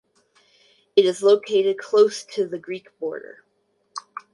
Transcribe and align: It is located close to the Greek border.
It 0.95 1.05
is 1.05 1.21
located 1.21 1.77
close 1.77 2.23
to 2.33 2.47
the 2.47 2.57
Greek 2.57 2.87
border. 2.97 3.43